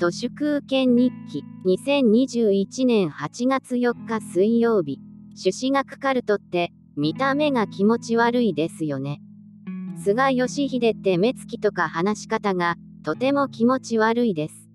[0.00, 4.98] 都市空権日記2021年8月4日水曜日。
[5.34, 9.20] 朱子学カルトって見た目が気持ち悪いですよね。
[10.02, 14.70] 菅義偉って目つきとか話し方がとても気持ち悪いです。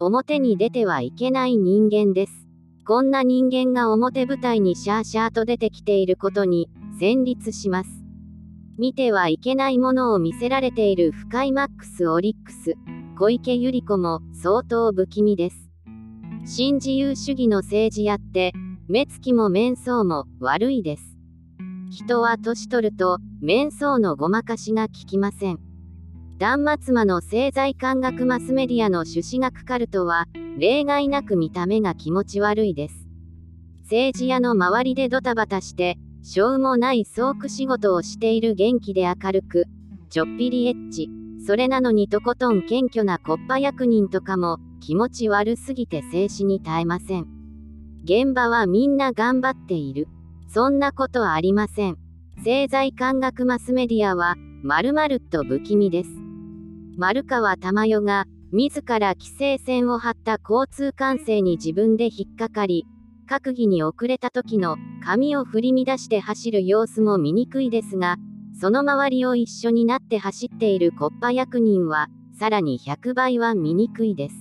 [0.00, 2.48] 表に出てはいけない人間です。
[2.84, 6.68] こんな人間が表舞台にシャーシャーと出てきていることに
[6.98, 7.90] 戦慄します。
[8.76, 12.74] 見てはいけないものを見せられている深イマックスオリックス。
[13.18, 15.68] 小池百合子も相当不気味です。
[16.44, 18.52] 新自由主義の政治やって、
[18.86, 21.16] 目つきも面相も悪いです。
[21.90, 25.58] 人は年取ると、面相のごまかしが効きません。
[26.38, 30.26] 断末魔の政財官学マスメディアの朱子学カルトは、
[30.56, 33.08] 例外なく見た目が気持ち悪いです。
[33.82, 39.64] 政治家の周りでドタバタして、しょうもない倉庫仕事をしている元気で明るく、
[40.08, 41.10] ちょっぴりエッチ、
[41.46, 47.26] それなのにとことん謙虚なコッパ役人とかも気持ち悪すぎて静止に耐えません。
[48.04, 50.08] 現場はみんな頑張っている。
[50.48, 51.98] そんなことありません。
[52.38, 56.10] 政財官学マスメディアは、まるまるっと不気味です。
[56.96, 62.86] 丸川珠代が、自ら規制線を張った交通管制に自分で引っかかり、
[63.28, 68.16] 閣議に遅れた時の髪を振り乱して走る様子も醜いですが、
[68.60, 74.34] その周りを一緒になって走っているコッパ役人は、さらに100倍は醜いです。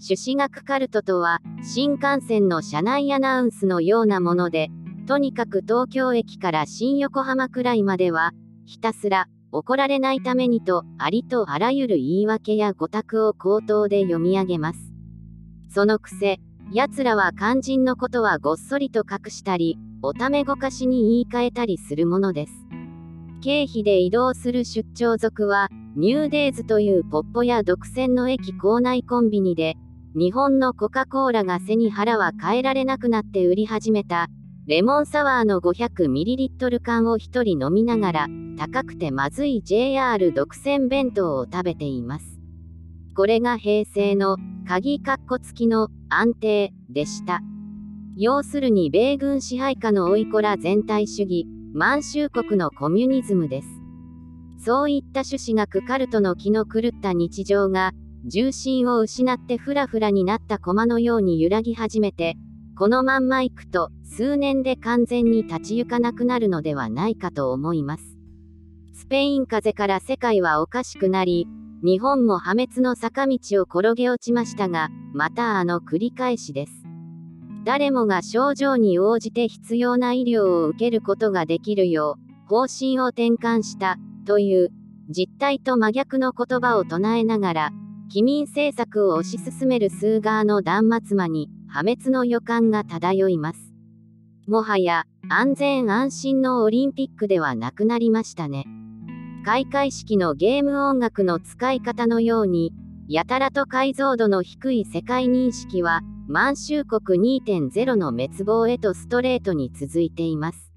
[0.00, 4.70] 朱子学カルトとは、新幹線の車内アナウンスのようなもので、
[5.06, 8.32] とにかく東京駅から新横浜くらいまでは、
[8.64, 14.78] ひたすら、怒られないためにと、ありとあらゆる言い訳や語卓を口頭で読み上げます。
[15.68, 16.38] そのくせ、
[16.72, 22.66] 奴らは肝心のことはごっそりと隠したり、おためごかしに言い換えたりするものです。
[23.46, 29.76] 経費で移動する出張族は、ニューデイズというポッポや独占の駅構内コンビニで、
[30.16, 34.26] 日本のコカ・コーラが背に腹は変えられなくなって売り始めた、
[34.66, 38.26] レモンサワーの 500ml 缶を1人飲みながら、
[38.58, 42.40] 高くてまずい JR 独占弁当を食べています。
[43.14, 47.42] これが平成の、鍵カッコ付きの安定でした。
[48.16, 51.46] 要するに米軍支配下のおいこら全体主義、
[51.78, 53.68] 満州国のコミュニズムです。
[54.64, 57.92] そういった趣旨学カルトの気の狂った日常が、
[58.24, 62.38] 重心を失ってフラフラになった駒のように揺らぎ始めて、
[62.78, 68.16] このまんま行くと、数年で完全に立ち行かなくなるのではないかと思います。
[68.94, 71.46] スペイン風邪から世界はおかしくなり、
[71.84, 76.85] 日本も破滅の坂道を転げ落ちましたが、またあの繰り返しです。
[77.66, 82.16] 誰もが症状に応じて必要な医療を受けることができるよ
[82.46, 84.70] う、方針を転換した、という、
[85.08, 87.70] 実態と真逆の言葉を唱えながら、
[88.08, 93.74] 機民政策を推し進める数側の断末魔に、破滅の予感が漂います。
[94.46, 98.64] もはや、安全安心のオリンピックではなくなりましたね。
[99.44, 102.72] 開会式のゲーム音楽の使い方のように、
[103.08, 110.72] やたらと解像度の低い世界認識は、満州国2.0の滅亡へとストレートに続いています。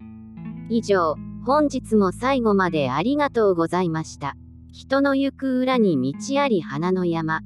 [0.69, 4.35] 以上、本日も最後までありがとうございました。
[4.71, 7.41] 人の行く裏に道あり花の山。